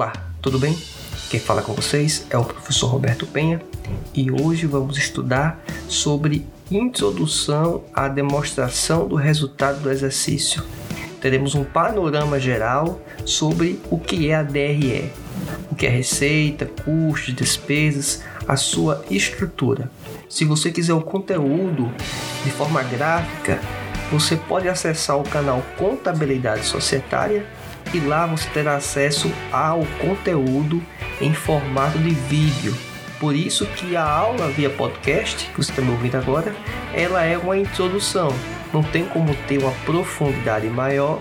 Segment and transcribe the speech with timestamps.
[0.00, 0.74] Olá, tudo bem?
[1.28, 3.60] Quem fala com vocês é o professor Roberto Penha
[4.14, 10.64] e hoje vamos estudar sobre introdução à demonstração do resultado do exercício.
[11.20, 15.12] Teremos um panorama geral sobre o que é a DRE,
[15.70, 19.90] o que é receita, custos, despesas, a sua estrutura.
[20.30, 21.92] Se você quiser o conteúdo
[22.42, 23.60] de forma gráfica,
[24.10, 27.44] você pode acessar o canal Contabilidade Societária
[27.92, 30.82] e lá você terá acesso ao conteúdo
[31.20, 32.76] em formato de vídeo.
[33.18, 36.54] Por isso que a aula via podcast, que você está me ouvindo agora,
[36.94, 38.32] ela é uma introdução.
[38.72, 41.20] Não tem como ter uma profundidade maior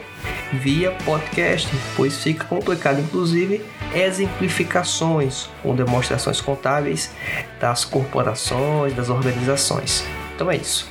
[0.54, 3.62] via podcast, pois fica complicado, inclusive
[3.94, 7.12] exemplificações com demonstrações contábeis
[7.60, 10.06] das corporações, das organizações.
[10.36, 10.90] Então é isso.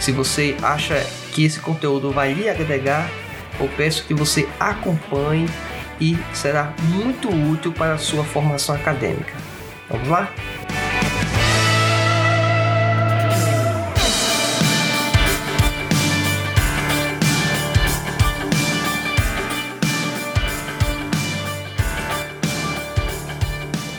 [0.00, 3.08] Se você acha que esse conteúdo vai lhe agregar,
[3.62, 5.48] eu peço que você acompanhe
[6.00, 9.32] e será muito útil para a sua formação acadêmica.
[9.88, 10.32] Vamos lá?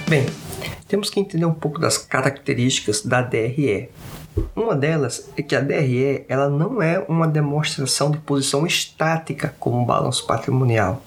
[0.09, 0.25] Bem,
[0.87, 3.89] temos que entender um pouco das características da DRE.
[4.55, 9.79] Uma delas é que a DRE ela não é uma demonstração de posição estática como
[9.79, 11.01] um balanço patrimonial.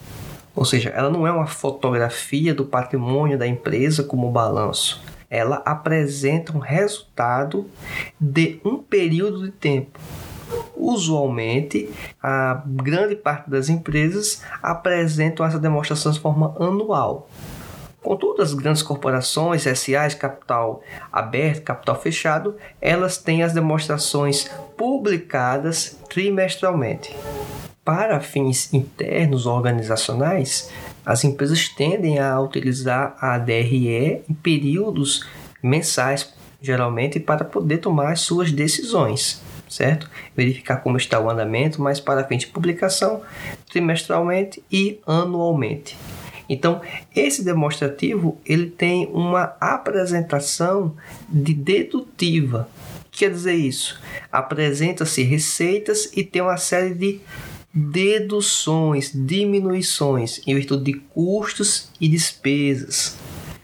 [0.55, 5.03] Ou seja, ela não é uma fotografia do patrimônio da empresa como balanço.
[5.29, 7.69] Ela apresenta um resultado
[8.19, 9.99] de um período de tempo.
[10.75, 11.89] Usualmente,
[12.23, 17.29] a grande parte das empresas apresentam essa demonstração de forma anual.
[18.07, 20.81] Contudo, as grandes corporações, SAs, capital
[21.11, 27.13] aberto, capital fechado, elas têm as demonstrações publicadas trimestralmente.
[27.83, 30.71] Para fins internos organizacionais,
[31.05, 35.27] as empresas tendem a utilizar a DRE em períodos
[35.61, 40.09] mensais, geralmente, para poder tomar as suas decisões, certo?
[40.33, 43.21] Verificar como está o andamento, mas para fins de publicação,
[43.69, 45.97] trimestralmente e anualmente.
[46.49, 46.81] Então,
[47.15, 50.95] esse demonstrativo ele tem uma apresentação
[51.29, 52.69] de dedutiva.
[53.11, 53.99] Quer dizer isso?
[54.31, 57.19] Apresenta-se receitas e tem uma série de
[57.73, 63.17] deduções, diminuições em virtude de custos e despesas.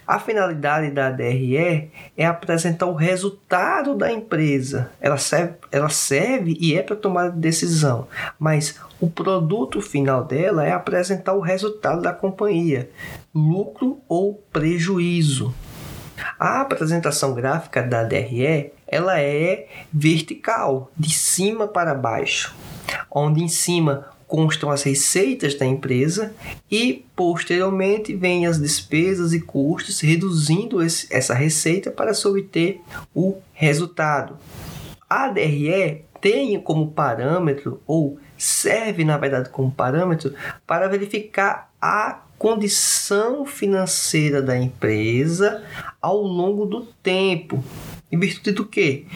[0.06, 4.92] A finalidade da DRE é apresentar o resultado da empresa.
[5.00, 10.72] Ela serve, ela serve e é para tomar decisão, mas o produto final dela é
[10.72, 12.90] apresentar o resultado da companhia,
[13.34, 15.54] lucro ou prejuízo.
[16.40, 22.54] A apresentação gráfica da DRE ela é vertical, de cima para baixo,
[23.10, 26.34] onde em cima constam as receitas da empresa
[26.72, 32.82] e posteriormente vêm as despesas e custos, reduzindo esse, essa receita para se obter
[33.14, 34.36] o resultado.
[35.08, 40.34] A DRE tem como parâmetro ou serve na verdade como parâmetro
[40.66, 45.64] para verificar a condição financeira da empresa
[46.02, 47.64] ao longo do tempo.
[48.14, 49.08] Em virtude do que?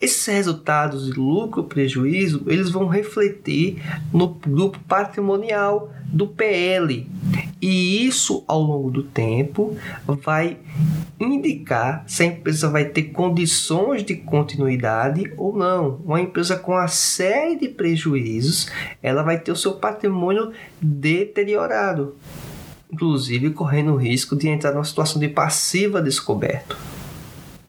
[0.00, 3.82] Esses resultados de lucro prejuízo, eles vão refletir
[4.12, 7.04] no grupo patrimonial do PL.
[7.60, 9.76] E isso, ao longo do tempo,
[10.06, 10.56] vai
[11.18, 16.00] indicar se a empresa vai ter condições de continuidade ou não.
[16.04, 18.70] Uma empresa com uma série de prejuízos,
[19.02, 22.14] ela vai ter o seu patrimônio deteriorado
[22.92, 26.76] inclusive correndo o risco de entrar numa situação de passiva descoberto.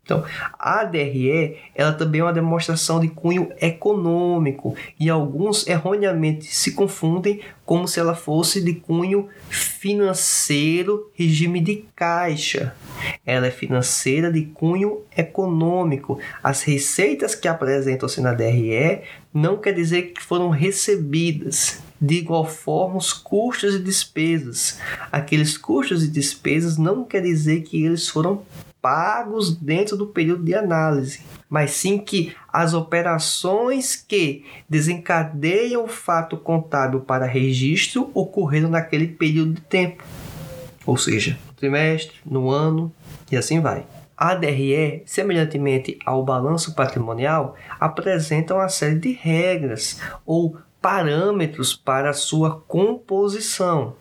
[0.05, 0.23] Então,
[0.59, 7.41] a DRE ela também é uma demonstração de cunho econômico e alguns erroneamente se confundem
[7.65, 12.75] como se ela fosse de cunho financeiro, regime de caixa.
[13.25, 16.19] Ela é financeira de cunho econômico.
[16.43, 19.01] As receitas que apresentam-se na DRE
[19.33, 21.79] não quer dizer que foram recebidas.
[21.99, 24.79] De igual forma, os custos e despesas.
[25.11, 28.43] Aqueles custos e despesas não quer dizer que eles foram
[28.85, 36.37] pagos dentro do período de análise, mas sim que as operações que desencadeiam o fato
[36.37, 40.03] contábil para registro ocorreram naquele período de tempo,
[40.85, 42.93] ou seja, no trimestre, no ano
[43.31, 43.87] e assim vai.
[44.15, 52.61] A DRE, semelhantemente ao balanço patrimonial, apresenta uma série de regras ou parâmetros para sua
[52.67, 53.95] composição.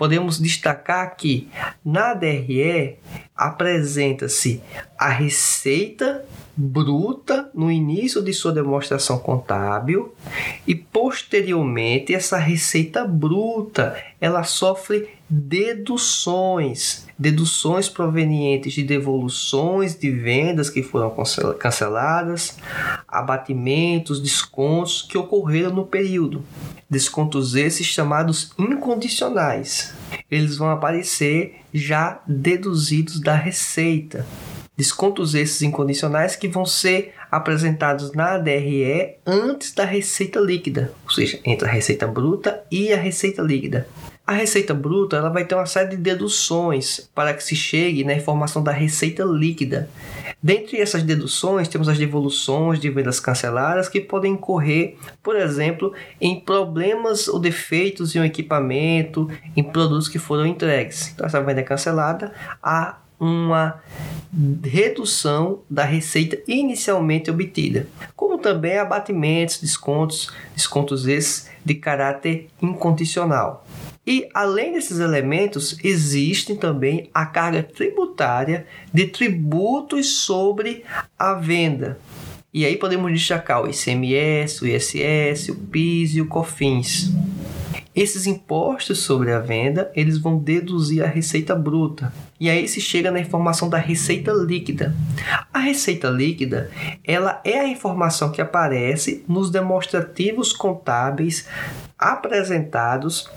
[0.00, 1.46] Podemos destacar que
[1.84, 2.96] na DRE
[3.36, 4.62] apresenta-se
[4.98, 6.24] a receita
[6.56, 10.14] bruta no início de sua demonstração contábil
[10.66, 20.82] e posteriormente essa receita bruta ela sofre deduções, deduções provenientes de devoluções de vendas que
[20.82, 21.14] foram
[21.56, 22.58] canceladas,
[23.06, 26.44] abatimentos, descontos que ocorreram no período.
[26.88, 29.94] Descontos esses chamados incondicionais.
[30.28, 34.26] Eles vão aparecer já deduzidos da receita.
[34.76, 41.38] Descontos esses incondicionais que vão ser apresentados na DRE antes da receita líquida, ou seja,
[41.44, 43.86] entre a receita bruta e a receita líquida.
[44.30, 48.14] A receita bruta ela vai ter uma série de deduções para que se chegue na
[48.14, 49.90] informação da receita líquida.
[50.40, 56.38] Dentre essas deduções, temos as devoluções de vendas canceladas que podem incorrer, por exemplo, em
[56.38, 61.10] problemas ou defeitos em um equipamento, em produtos que foram entregues.
[61.12, 63.82] Então, essa venda é cancelada, há uma
[64.62, 73.66] redução da receita inicialmente obtida, como também abatimentos, descontos, descontos esses de caráter incondicional.
[74.06, 80.84] E além desses elementos, existem também a carga tributária de tributos sobre
[81.18, 81.98] a venda.
[82.52, 87.12] E aí podemos destacar o ICMS, o ISS, o PIS e o COFINS.
[87.94, 92.12] Esses impostos sobre a venda, eles vão deduzir a receita bruta.
[92.40, 94.94] E aí se chega na informação da receita líquida.
[95.52, 96.70] A receita líquida,
[97.04, 101.46] ela é a informação que aparece nos demonstrativos contábeis
[101.98, 103.28] apresentados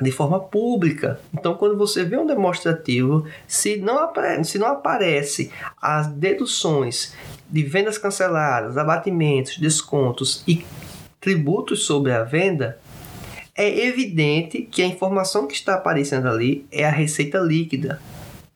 [0.00, 1.20] de forma pública.
[1.34, 4.10] Então, quando você vê um demonstrativo, se não,
[4.44, 5.50] se não aparece
[5.80, 7.14] as deduções
[7.50, 10.64] de vendas canceladas, abatimentos, descontos e
[11.20, 12.78] tributos sobre a venda,
[13.54, 18.00] é evidente que a informação que está aparecendo ali é a receita líquida.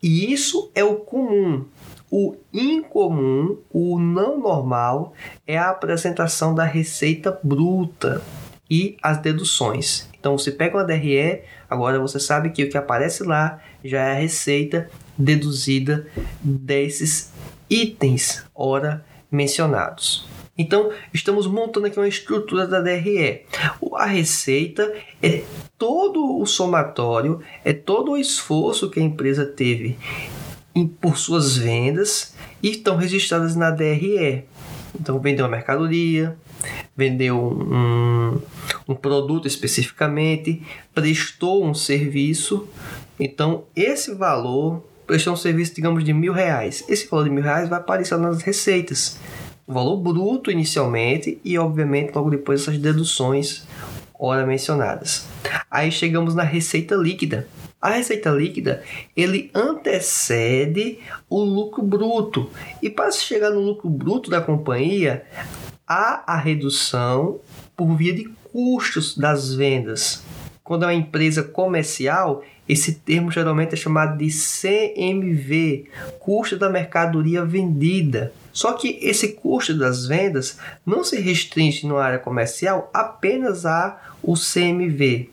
[0.03, 1.65] E isso é o comum.
[2.11, 5.13] O incomum, o não normal,
[5.47, 8.23] é a apresentação da receita bruta
[8.71, 10.09] e as deduções.
[10.27, 14.11] Então você pega uma DRE, agora você sabe que o que aparece lá já é
[14.11, 16.09] a receita deduzida
[16.43, 17.33] desses
[17.71, 20.27] itens ora mencionados.
[20.59, 23.43] Então, estamos montando aqui uma estrutura da DRE.
[23.95, 24.93] A receita
[25.23, 25.45] é
[25.79, 29.97] todo o somatório, é todo o esforço que a empresa teve
[31.01, 34.43] por suas vendas e estão registradas na DRE.
[35.01, 36.37] Então, vendeu uma mercadoria,
[36.97, 38.41] vendeu um,
[38.89, 40.63] um produto especificamente,
[40.95, 42.69] prestou um serviço.
[43.19, 46.85] Então, esse valor prestou um serviço, digamos, de mil reais.
[46.89, 49.19] Esse valor de mil reais vai aparecer nas receitas.
[49.67, 53.67] O valor bruto inicialmente e, obviamente, logo depois essas deduções
[54.19, 55.27] ora mencionadas.
[55.71, 57.49] Aí chegamos na receita líquida.
[57.81, 58.83] A receita líquida
[59.17, 60.99] ele antecede
[61.29, 62.51] o lucro bruto
[62.83, 65.25] e para chegar no lucro bruto da companhia
[65.87, 67.41] há a redução
[67.77, 70.23] por via de custos das vendas.
[70.65, 75.89] Quando é uma empresa comercial, esse termo geralmente é chamado de CMV,
[76.19, 78.33] custo da mercadoria vendida.
[78.53, 84.35] Só que esse custo das vendas não se restringe na área comercial apenas a o
[84.35, 85.31] CMV.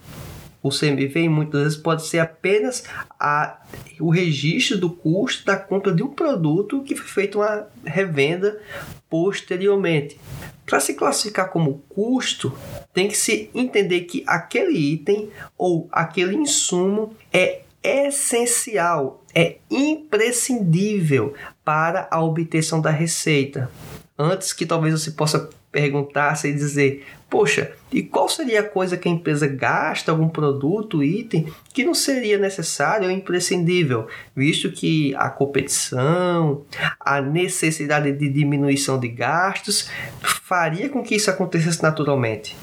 [0.64, 2.86] O CMV muitas vezes pode ser apenas
[3.20, 3.62] a,
[4.00, 8.62] o registro do custo da compra de um produto que foi feita uma revenda
[9.10, 10.18] posteriormente.
[10.66, 12.58] Para se classificar como custo,
[12.94, 21.34] tem que se entender que aquele item ou aquele insumo é essencial, é imprescindível
[21.66, 23.70] para a obtenção da receita.
[24.18, 29.10] Antes que talvez você possa perguntar-se e dizer: Poxa, e qual seria a coisa que
[29.10, 35.30] a empresa gasta, algum produto, item, que não seria necessário ou imprescindível, visto que a
[35.30, 36.64] competição,
[37.00, 39.90] a necessidade de diminuição de gastos
[40.22, 42.56] faria com que isso acontecesse naturalmente?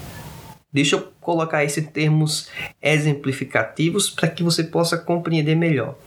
[0.73, 2.49] Deixa eu colocar isso em termos
[2.81, 5.97] exemplificativos para que você possa compreender melhor.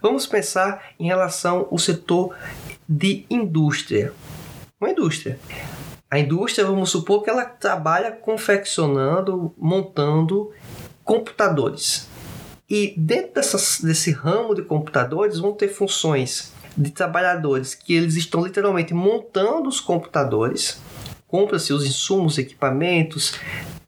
[0.00, 2.32] Vamos pensar em relação ao setor
[2.88, 4.12] de indústria.
[4.80, 5.36] Uma indústria.
[6.14, 10.52] A indústria, vamos supor que ela trabalha confeccionando, montando
[11.02, 12.08] computadores.
[12.70, 18.44] E dentro dessas, desse ramo de computadores vão ter funções de trabalhadores que eles estão
[18.44, 20.80] literalmente montando os computadores,
[21.26, 23.34] compra-se os insumos, equipamentos,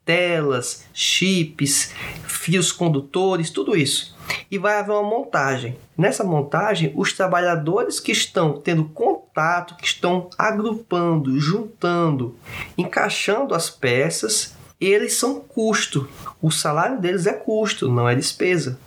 [0.04, 1.92] telas, chips,
[2.26, 4.15] fios condutores, tudo isso.
[4.50, 5.76] E vai haver uma montagem.
[5.96, 12.36] Nessa montagem, os trabalhadores que estão tendo contato, que estão agrupando, juntando,
[12.76, 16.08] encaixando as peças, eles são custo.
[16.40, 18.78] O salário deles é custo, não é despesa.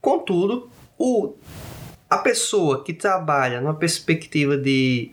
[0.00, 1.34] Contudo, o,
[2.08, 5.10] a pessoa que trabalha numa perspectiva de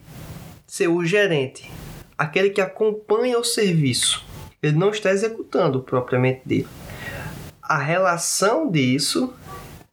[0.66, 1.72] ser o gerente,
[2.18, 4.26] aquele que acompanha o serviço,
[4.62, 6.68] ele não está executando propriamente dele.
[7.62, 9.34] A relação disso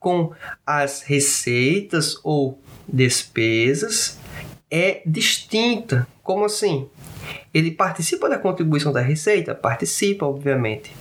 [0.04, 0.32] com
[0.66, 4.18] as receitas ou despesas
[4.70, 6.06] é distinta.
[6.22, 6.86] Como assim?
[7.54, 9.54] Ele participa da contribuição da receita?
[9.54, 10.94] Participa, obviamente.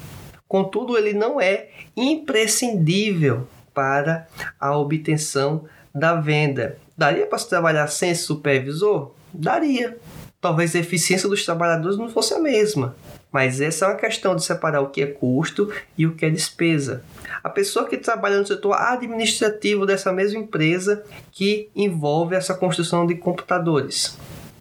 [0.47, 1.67] Contudo, ele não é
[1.97, 4.25] imprescindível para
[4.57, 6.77] a obtenção da venda.
[6.97, 9.11] Daria para se trabalhar sem supervisor?
[9.33, 9.97] Daria.
[10.39, 12.95] Talvez a eficiência dos trabalhadores não fosse a mesma.
[13.33, 16.29] Mas essa é uma questão de separar o que é custo e o que é
[16.29, 17.03] despesa.
[17.43, 23.15] A pessoa que trabalha no setor administrativo dessa mesma empresa que envolve essa construção de
[23.15, 24.17] computadores.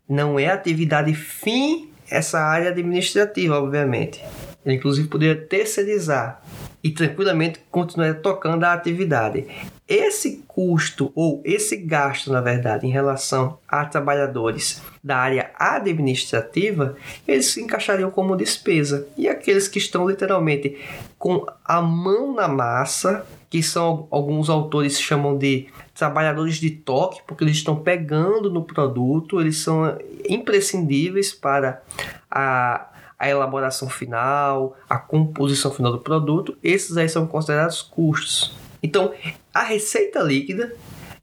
[0.09, 4.25] Não é atividade fim essa área administrativa, obviamente.
[4.65, 6.43] Ele, inclusive, poderia terceirizar
[6.83, 9.47] e tranquilamente continuar tocando a atividade.
[9.87, 17.47] Esse custo ou esse gasto, na verdade, em relação a trabalhadores da área administrativa, eles
[17.47, 19.07] se encaixariam como despesa.
[19.17, 20.77] E aqueles que estão literalmente
[21.19, 27.45] com a mão na massa, que são alguns autores chamam de trabalhadores de toque, porque
[27.45, 31.83] eles estão pegando no produto, eles são imprescindíveis para
[32.31, 32.89] a
[33.23, 38.53] a elaboração final, a composição final do produto, esses aí são considerados custos.
[38.83, 39.13] Então,
[39.55, 40.75] a receita líquida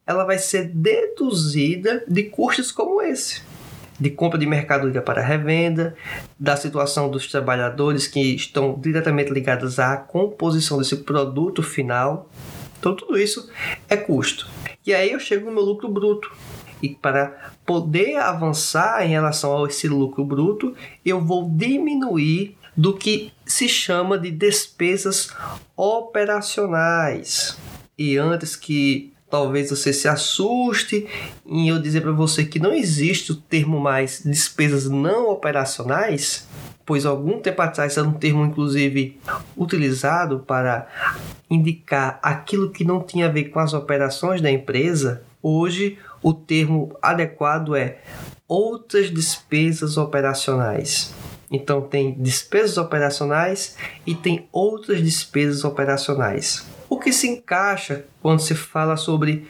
[0.08, 3.42] ela vai ser deduzida de custos como esse
[4.00, 5.96] de compra de mercadoria para revenda,
[6.40, 12.30] da situação dos trabalhadores que estão diretamente ligados à composição desse produto final.
[12.80, 13.50] Então, tudo isso
[13.90, 14.48] é custo.
[14.86, 16.32] E aí eu chego no meu lucro bruto.
[16.82, 20.74] E para poder avançar em relação a esse lucro bruto,
[21.06, 25.30] eu vou diminuir do que se chama de despesas
[25.76, 27.58] operacionais.
[27.98, 31.08] E antes que talvez você se assuste
[31.46, 36.48] em eu dizer para você que não existe o termo mais despesas não operacionais,
[36.86, 39.20] pois algum tempo atrás era um termo inclusive
[39.56, 40.88] utilizado para
[41.50, 45.22] indicar aquilo que não tinha a ver com as operações da empresa.
[45.42, 48.00] Hoje o termo adequado é
[48.48, 51.14] outras despesas operacionais.
[51.52, 56.66] Então tem despesas operacionais e tem outras despesas operacionais.
[57.00, 59.48] O que se encaixa quando se fala sobre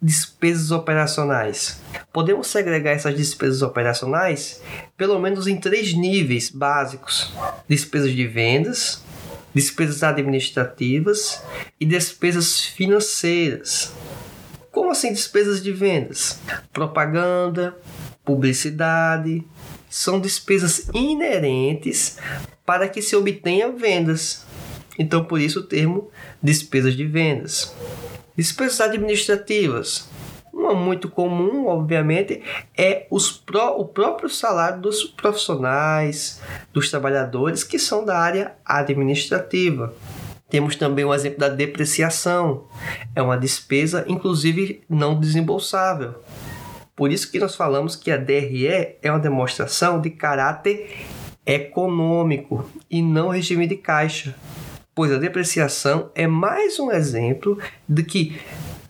[0.00, 1.82] despesas operacionais?
[2.10, 4.62] Podemos segregar essas despesas operacionais
[4.96, 7.30] pelo menos em três níveis básicos:
[7.68, 9.04] despesas de vendas,
[9.52, 11.42] despesas administrativas
[11.78, 13.92] e despesas financeiras.
[14.72, 16.40] Como assim despesas de vendas?
[16.72, 17.76] Propaganda,
[18.24, 19.44] publicidade,
[19.90, 22.16] são despesas inerentes
[22.64, 24.47] para que se obtenha vendas.
[24.98, 26.10] Então, por isso o termo
[26.42, 27.74] despesas de vendas.
[28.36, 30.08] Despesas administrativas.
[30.52, 32.42] Uma muito comum, obviamente,
[32.76, 39.94] é os pró o próprio salário dos profissionais, dos trabalhadores que são da área administrativa.
[40.50, 42.66] Temos também o exemplo da depreciação.
[43.14, 46.14] É uma despesa, inclusive, não desembolsável.
[46.96, 51.06] Por isso que nós falamos que a DRE é uma demonstração de caráter
[51.46, 54.34] econômico e não regime de caixa,
[54.98, 57.56] pois a depreciação é mais um exemplo
[57.88, 58.36] de que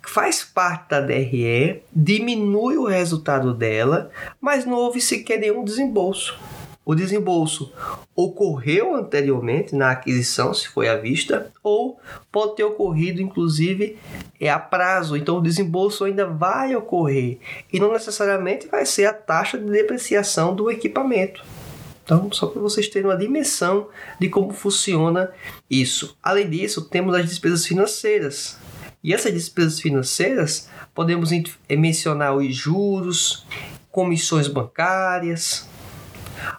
[0.03, 4.11] faz parte da DRE, diminui o resultado dela,
[4.41, 6.41] mas não houve sequer nenhum desembolso
[6.89, 7.71] o desembolso
[8.17, 12.01] ocorreu anteriormente na aquisição, se foi à vista, ou
[12.33, 13.99] pode ter ocorrido, inclusive,
[14.41, 15.15] é a prazo.
[15.15, 20.57] Então, o desembolso ainda vai ocorrer e não necessariamente vai ser a taxa de depreciação
[20.57, 21.45] do equipamento.
[22.09, 23.89] Então, só para vocês terem uma dimensão
[24.19, 25.31] de como funciona
[25.69, 26.17] isso.
[26.23, 28.57] Além disso, temos as despesas financeiras.
[29.05, 31.29] E essas despesas financeiras podemos
[31.69, 33.47] mencionar os juros,
[33.91, 35.69] comissões bancárias,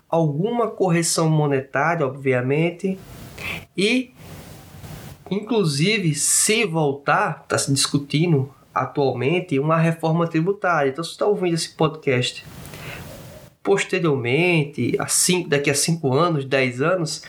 [0.08, 3.00] alguma correção monetária, obviamente,
[3.76, 4.14] e
[5.32, 10.92] inclusive se voltar, está se discutindo atualmente uma reforma tributária.
[10.92, 12.46] Então, se está ouvindo esse podcast
[13.64, 14.98] posteriormente,
[15.48, 17.24] daqui a 5 anos, 10 anos,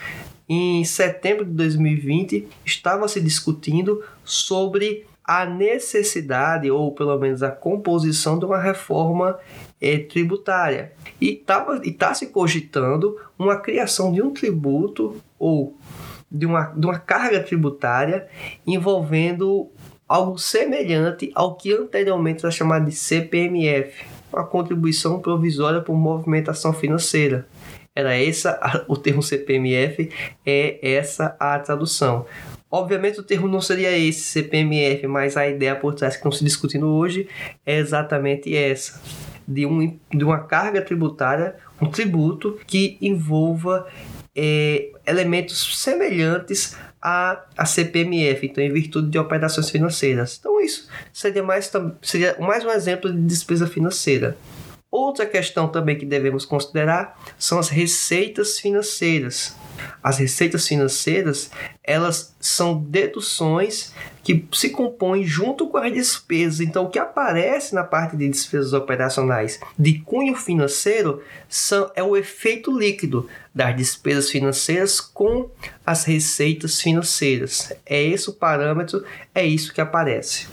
[0.48, 8.36] em setembro de 2020, estava se discutindo sobre a necessidade, ou pelo menos a composição
[8.36, 9.38] de uma reforma
[9.80, 10.92] é, tributária.
[11.20, 11.40] E
[11.84, 15.76] está se cogitando uma criação de um tributo ou
[16.30, 18.28] de uma, de uma carga tributária
[18.66, 19.68] envolvendo
[20.08, 27.46] algo semelhante ao que anteriormente era chamado de CPMF, uma contribuição provisória por movimentação financeira.
[27.94, 30.10] Era essa o termo CPMF
[30.44, 32.26] é essa a tradução.
[32.70, 36.44] Obviamente o termo não seria esse CPMF, mas a ideia por trás que estão se
[36.44, 37.28] discutindo hoje
[37.66, 39.00] é exatamente essa
[39.46, 43.88] de, um, de uma carga tributária, um tributo que envolva
[44.36, 50.36] é, elementos semelhantes à, à CPMF, então em virtude de operações financeiras.
[50.38, 51.70] Então isso seria mais,
[52.02, 54.36] seria mais um exemplo de despesa financeira.
[54.90, 59.54] Outra questão também que devemos considerar são as receitas financeiras.
[60.02, 61.50] As receitas financeiras,
[61.82, 66.60] elas são deduções que se compõem junto com as despesas.
[66.60, 72.16] Então, o que aparece na parte de despesas operacionais de cunho financeiro são, é o
[72.16, 75.50] efeito líquido das despesas financeiras com
[75.84, 77.72] as receitas financeiras.
[77.84, 80.46] É esse o parâmetro, é isso que aparece.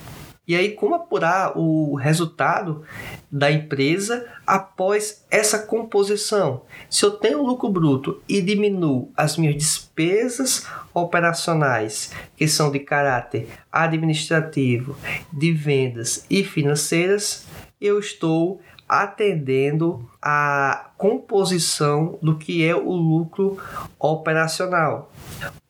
[0.48, 2.86] E aí, como apurar o resultado
[3.30, 6.62] da empresa após essa composição?
[6.89, 13.50] Se eu tenho lucro bruto e diminuo as minhas despesas operacionais, que são de caráter
[13.70, 14.96] administrativo,
[15.34, 17.46] de vendas e financeiras,
[17.82, 23.58] eu estou atendendo a composição do que é o lucro
[24.00, 25.12] operacional.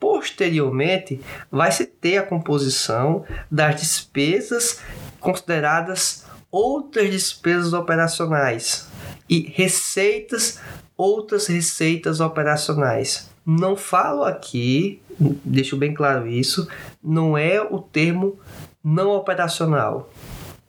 [0.00, 1.20] Posteriormente,
[1.50, 4.80] vai se ter a composição das despesas
[5.20, 8.88] consideradas outras despesas operacionais
[9.28, 10.58] e receitas,
[10.96, 13.28] outras receitas operacionais.
[13.44, 15.02] Não falo aqui,
[15.44, 16.68] deixo bem claro isso,
[17.02, 18.38] não é o termo
[18.82, 20.10] não operacional.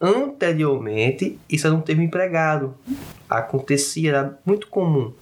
[0.02, 2.76] Anteriormente, isso era um termo empregado.
[3.30, 5.14] Acontecia, era muito comum.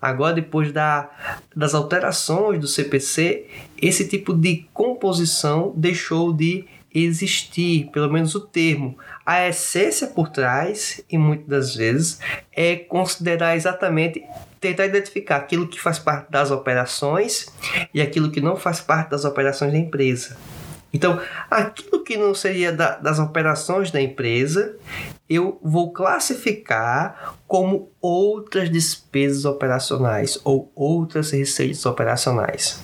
[0.00, 1.10] Agora, depois da,
[1.54, 3.46] das alterações do CPC,
[3.80, 8.98] esse tipo de composição deixou de existir, pelo menos o termo.
[9.24, 12.18] A essência por trás, e muitas das vezes,
[12.52, 14.22] é considerar exatamente
[14.60, 17.46] tentar identificar aquilo que faz parte das operações
[17.92, 20.36] e aquilo que não faz parte das operações da empresa.
[20.92, 21.18] Então,
[21.50, 24.76] aquilo que não seria da, das operações da empresa,
[25.28, 32.82] eu vou classificar como outras despesas operacionais ou outras receitas operacionais.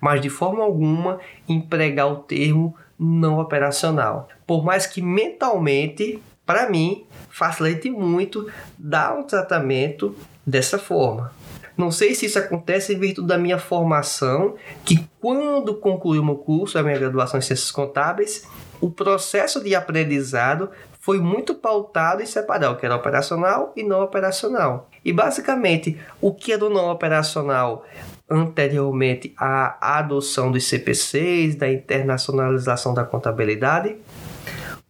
[0.00, 4.28] Mas de forma alguma empregar o termo não operacional.
[4.46, 11.32] Por mais que mentalmente, para mim, facilite muito dar um tratamento dessa forma.
[11.76, 16.36] Não sei se isso acontece em virtude da minha formação, que quando concluí o meu
[16.36, 18.46] curso, a minha graduação em Ciências Contábeis,
[18.80, 24.02] o processo de aprendizado foi muito pautado em separar o que era operacional e não
[24.02, 24.88] operacional.
[25.04, 27.84] E basicamente, o que era o não operacional
[28.28, 33.96] anteriormente à adoção dos CPCs, da internacionalização da contabilidade,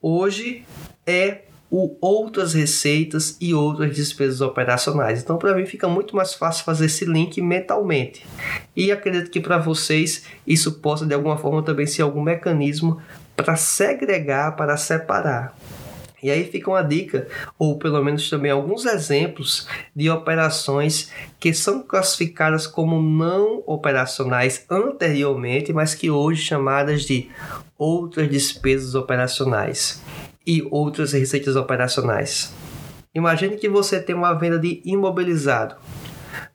[0.01, 0.64] hoje
[1.07, 1.43] é
[1.76, 5.20] o outras receitas e outras despesas operacionais.
[5.20, 8.24] Então, para mim, fica muito mais fácil fazer esse link mentalmente.
[8.76, 13.02] E acredito que para vocês isso possa, de alguma forma, também ser algum mecanismo
[13.34, 15.58] para segregar, para separar.
[16.22, 17.26] E aí fica uma dica,
[17.58, 21.10] ou pelo menos também alguns exemplos de operações
[21.40, 27.28] que são classificadas como não operacionais anteriormente, mas que hoje chamadas de
[27.76, 30.03] outras despesas operacionais
[30.46, 32.52] e outras receitas operacionais.
[33.14, 35.76] Imagine que você tem uma venda de imobilizado.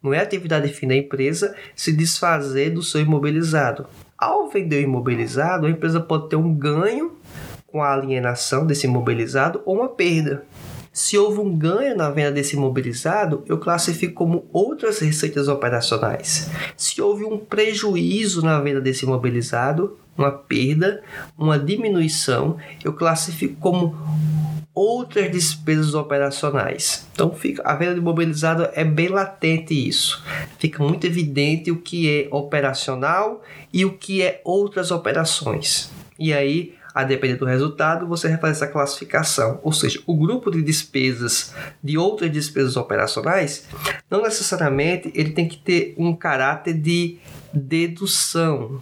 [0.03, 3.85] Não é atividade fim da empresa se desfazer do seu imobilizado.
[4.17, 7.17] Ao vender o imobilizado, a empresa pode ter um ganho
[7.65, 10.43] com a alienação desse imobilizado ou uma perda.
[10.91, 16.49] Se houve um ganho na venda desse imobilizado, eu classifico como outras receitas operacionais.
[16.75, 21.01] Se houve um prejuízo na venda desse imobilizado, uma perda,
[21.37, 23.95] uma diminuição, eu classifico como
[24.73, 27.07] outras despesas operacionais.
[27.13, 30.23] Então, fica, a venda de imobilizado é bem latente isso.
[30.57, 35.91] Fica muito evidente o que é operacional e o que é outras operações.
[36.17, 39.59] E aí, a depender do resultado, você fazer essa classificação.
[39.63, 43.67] Ou seja, o grupo de despesas de outras despesas operacionais,
[44.09, 47.17] não necessariamente ele tem que ter um caráter de
[47.53, 48.81] dedução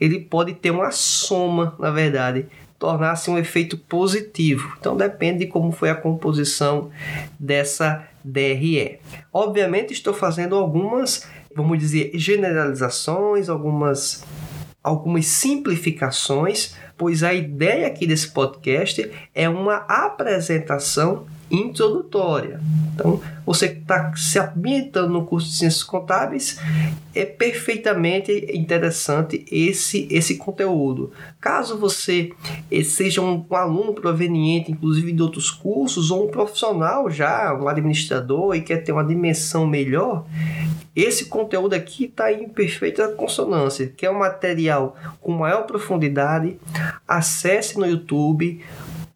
[0.00, 2.46] ele pode ter uma soma, na verdade,
[2.78, 4.76] tornar-se um efeito positivo.
[4.78, 6.90] Então depende de como foi a composição
[7.38, 8.98] dessa DRE.
[9.32, 14.24] Obviamente estou fazendo algumas, vamos dizer, generalizações, algumas
[14.82, 22.60] algumas simplificações, pois a ideia aqui desse podcast é uma apresentação introdutória.
[22.94, 26.58] Então, você está se ambientando no curso de Ciências Contábeis,
[27.14, 31.12] é perfeitamente interessante esse, esse conteúdo.
[31.40, 32.32] Caso você
[32.70, 37.68] eh, seja um, um aluno proveniente, inclusive de outros cursos, ou um profissional já, um
[37.68, 40.26] administrador e quer ter uma dimensão melhor,
[40.96, 46.58] esse conteúdo aqui está em perfeita consonância, que é um material com maior profundidade.
[47.06, 48.64] Acesse no YouTube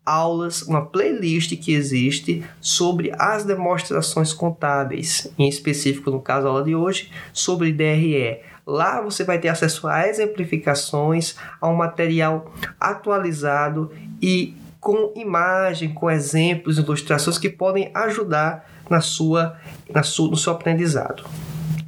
[0.04, 6.64] aulas, uma playlist que existe sobre as demonstrações contábeis, em específico no caso a aula
[6.64, 8.40] de hoje, sobre DRE.
[8.66, 13.90] Lá você vai ter acesso a exemplificações, a um material atualizado
[14.20, 19.56] e com imagem, com exemplos, ilustrações que podem ajudar na sua,
[19.92, 21.24] na sua, no seu aprendizado.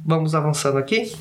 [0.05, 1.13] Vamos avançando aqui?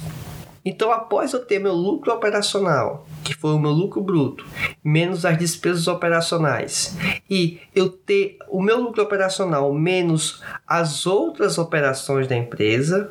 [0.64, 4.44] Então, após eu ter meu lucro operacional, que foi o meu lucro bruto,
[4.82, 6.96] menos as despesas operacionais,
[7.28, 13.10] e eu ter o meu lucro operacional menos as outras operações da empresa,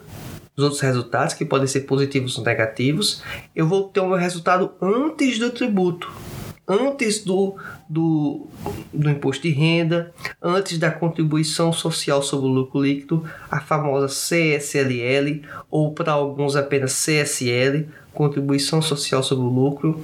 [0.56, 3.22] os outros resultados que podem ser positivos ou negativos,
[3.56, 6.12] eu vou ter o meu resultado antes do tributo
[6.72, 7.56] antes do,
[7.90, 8.48] do,
[8.94, 15.42] do imposto de renda, antes da contribuição social sobre o lucro líquido, a famosa CSLL,
[15.70, 20.02] ou para alguns apenas CSL, contribuição social sobre o lucro.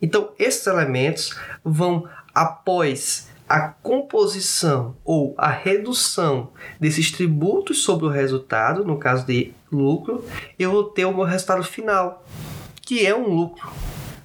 [0.00, 6.48] Então, esses elementos vão após a composição ou a redução
[6.80, 10.24] desses tributos sobre o resultado, no caso de lucro,
[10.58, 12.24] eu vou ter o meu resultado final,
[12.80, 13.70] que é um lucro.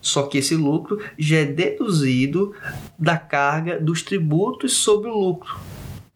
[0.01, 2.53] Só que esse lucro já é deduzido
[2.97, 5.59] da carga dos tributos sobre o lucro.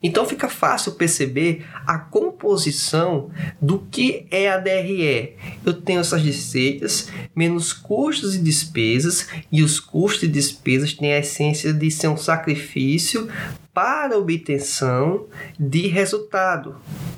[0.06, 5.34] Então fica fácil perceber a composição do que é a DRE.
[5.66, 11.20] Eu tenho essas receitas menos custos e despesas, e os custos e despesas têm a
[11.20, 13.28] essência de ser um sacrifício
[13.74, 15.26] para a obtenção
[15.60, 16.76] de resultado.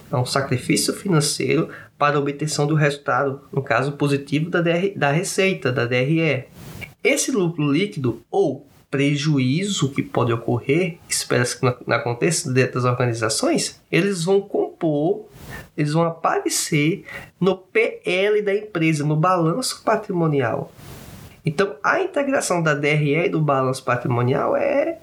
[0.09, 5.11] É um sacrifício financeiro para a obtenção do resultado, no caso positivo da, DR, da
[5.11, 6.45] receita, da DRE.
[7.07, 13.81] Esse lucro líquido ou prejuízo que pode ocorrer, espera-se que não aconteça dentro das organizações,
[13.89, 15.25] eles vão compor,
[15.77, 17.05] eles vão aparecer
[17.39, 20.69] no PL da empresa, no balanço patrimonial.
[21.45, 24.99] Então, a integração da DRE e do balanço patrimonial é,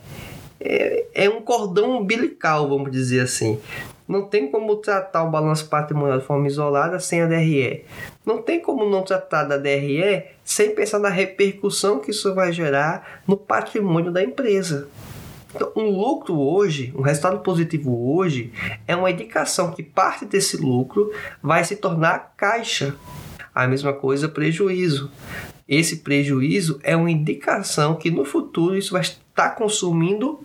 [0.61, 3.59] é, é um cordão umbilical, vamos dizer assim.
[4.07, 7.85] Não tem como tratar o balanço patrimonial de forma isolada sem a DRE.
[8.25, 13.23] Não tem como não tratar da DRE sem pensar na repercussão que isso vai gerar
[13.27, 14.88] no patrimônio da empresa.
[15.55, 18.53] Então, um lucro hoje, um resultado positivo hoje,
[18.87, 21.12] é uma indicação que parte desse lucro
[21.43, 22.95] vai se tornar caixa.
[23.55, 25.11] A mesma coisa prejuízo.
[25.67, 30.40] Esse prejuízo é uma indicação que no futuro isso vai estar consumindo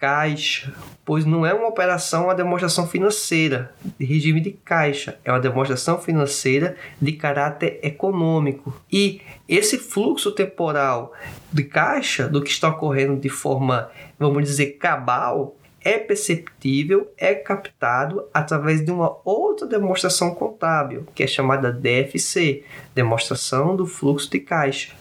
[0.00, 0.72] caixa,
[1.04, 6.00] pois não é uma operação, uma demonstração financeira de regime de caixa, é uma demonstração
[6.00, 8.74] financeira de caráter econômico.
[8.90, 11.12] E esse fluxo temporal
[11.52, 18.24] de caixa do que está ocorrendo de forma, vamos dizer, cabal, é perceptível, é captado
[18.32, 24.94] através de uma outra demonstração contábil, que é chamada DFC, demonstração do fluxo de caixa.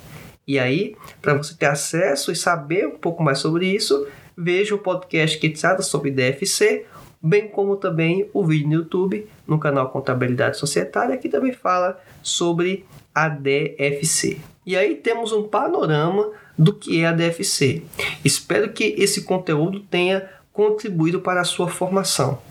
[0.46, 4.08] E aí, para você ter acesso e saber um pouco mais sobre isso,
[4.40, 6.86] veja o podcast que trata sobre DFC,
[7.22, 12.86] bem como também o vídeo no YouTube, no canal Contabilidade Societária, que também fala sobre
[13.14, 14.40] a DFC.
[14.66, 17.84] E aí temos um panorama do que é a DFC.
[18.24, 22.42] Espero que esse conteúdo tenha contribuído para a sua formação.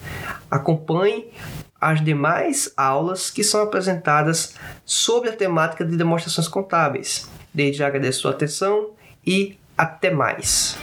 [0.51, 1.29] Acompanhe
[1.81, 7.29] as demais aulas que são apresentadas sobre a temática de demonstrações contábeis.
[7.55, 8.91] Desde já agradeço a sua atenção
[9.25, 10.77] e até mais.